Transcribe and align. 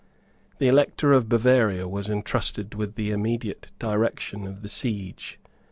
The 0.57 0.67
Elector 0.67 1.13
of 1.13 1.29
Bavaria 1.29 1.87
was 1.87 2.09
entrusted 2.09 2.73
with 2.73 2.95
the 2.95 3.11
immediate 3.11 3.69
direction 3.77 4.47
of 4.47 4.63
the 4.63 4.67
siege. 4.69 5.37